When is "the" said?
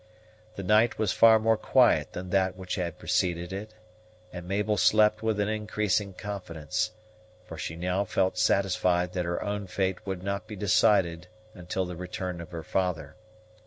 0.55-0.63, 11.85-11.95